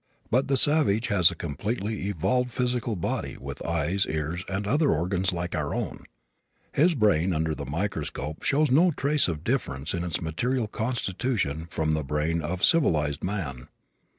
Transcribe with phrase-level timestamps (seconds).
[0.31, 5.31] But the savage has a completely evolved physical body with eyes, ears and other organs
[5.31, 6.05] like our own.
[6.71, 11.91] His brain under the microscope shows no trace of difference in its material constitution from
[11.91, 13.67] the brain of civilized man.